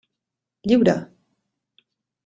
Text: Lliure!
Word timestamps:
Lliure! 0.65 0.97